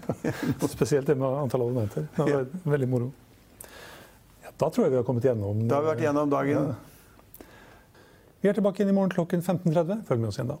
Og 0.60 0.66
spesielt 0.68 1.08
det 1.08 1.16
med 1.16 1.38
antall 1.46 1.64
abonnenter. 1.64 2.10
Det 2.18 2.26
var 2.28 2.50
veldig 2.74 2.90
moro. 2.92 3.08
Ja, 4.44 4.52
da 4.52 4.68
tror 4.68 4.84
jeg 4.84 4.92
vi 4.92 5.00
har 5.00 5.08
kommet 5.08 5.24
gjennom 5.24 5.64
Da 5.70 5.78
har 5.78 5.86
vi 5.86 5.92
vært 5.94 6.04
igjennom 6.04 6.34
dagen. 6.34 6.74
Vi 8.40 8.52
er 8.52 8.60
tilbake 8.60 8.84
inn 8.84 8.92
i 8.92 8.96
morgen 8.96 9.16
klokken 9.16 9.40
15.30. 9.40 10.04
Følg 10.08 10.20
med 10.20 10.32
oss 10.32 10.40
igjen 10.40 10.52
da. 10.52 10.60